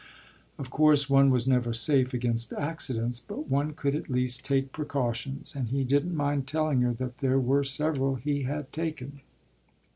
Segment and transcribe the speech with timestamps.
[0.57, 5.55] Of course one was never safe against accidents, but one could at least take precautions,
[5.55, 9.21] and he didn't mind telling her that there were several he had taken.